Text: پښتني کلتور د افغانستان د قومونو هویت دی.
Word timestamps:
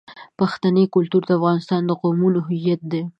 پښتني 0.39 0.83
کلتور 0.95 1.21
د 1.25 1.31
افغانستان 1.39 1.81
د 1.85 1.91
قومونو 2.01 2.39
هویت 2.47 2.81
دی. 2.91 3.01